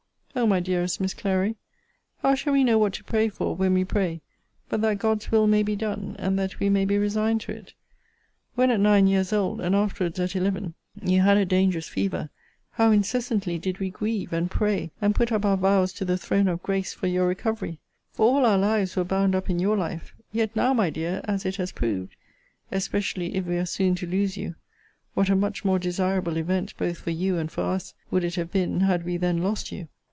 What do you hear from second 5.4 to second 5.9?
may be